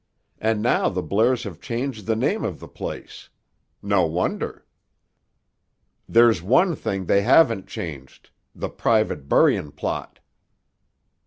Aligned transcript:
"And 0.39 0.63
now 0.63 0.89
the 0.89 1.03
Blairs 1.03 1.43
have 1.43 1.61
changed 1.61 2.07
the 2.07 2.15
name 2.15 2.43
of 2.43 2.59
the 2.59 2.67
place. 2.67 3.29
No 3.83 4.03
wonder." 4.07 4.65
"There's 6.09 6.41
one 6.41 6.75
thing 6.75 7.05
they 7.05 7.21
haven't 7.21 7.67
changed, 7.67 8.31
the 8.55 8.69
private 8.69 9.29
buryin' 9.29 9.71
plot." 9.71 10.17